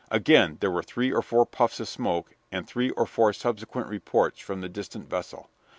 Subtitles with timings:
[0.09, 4.39] Again there were three or four puffs of smoke and three or four subsequent reports
[4.39, 5.51] from the distant vessel.